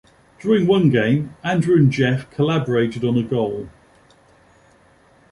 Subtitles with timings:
[0.39, 3.69] During one game, Andrew and Geoff collaborated on a goal.